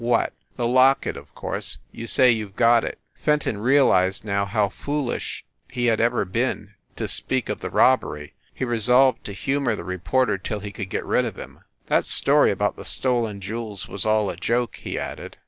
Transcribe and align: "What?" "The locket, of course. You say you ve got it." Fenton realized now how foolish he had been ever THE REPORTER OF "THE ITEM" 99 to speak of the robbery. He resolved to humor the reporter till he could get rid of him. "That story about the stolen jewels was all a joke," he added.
"What?" 0.01 0.33
"The 0.57 0.67
locket, 0.67 1.15
of 1.15 1.35
course. 1.35 1.77
You 1.91 2.07
say 2.07 2.31
you 2.31 2.47
ve 2.47 2.53
got 2.55 2.83
it." 2.83 2.97
Fenton 3.19 3.59
realized 3.59 4.25
now 4.25 4.45
how 4.45 4.67
foolish 4.69 5.45
he 5.71 5.85
had 5.85 5.97
been 5.99 6.05
ever 6.05 6.15
THE 6.15 6.25
REPORTER 6.25 6.29
OF 6.31 6.33
"THE 6.33 6.39
ITEM" 6.39 6.57
99 6.57 6.77
to 6.95 7.07
speak 7.07 7.49
of 7.49 7.59
the 7.59 7.69
robbery. 7.69 8.33
He 8.51 8.65
resolved 8.65 9.23
to 9.25 9.33
humor 9.33 9.75
the 9.75 9.83
reporter 9.83 10.39
till 10.39 10.61
he 10.61 10.71
could 10.71 10.89
get 10.89 11.05
rid 11.05 11.25
of 11.25 11.37
him. 11.37 11.59
"That 11.85 12.05
story 12.05 12.49
about 12.49 12.77
the 12.77 12.83
stolen 12.85 13.41
jewels 13.41 13.87
was 13.87 14.03
all 14.03 14.31
a 14.31 14.35
joke," 14.35 14.77
he 14.77 14.97
added. 14.97 15.37